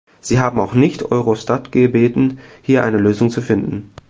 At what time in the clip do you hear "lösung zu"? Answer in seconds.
2.97-3.39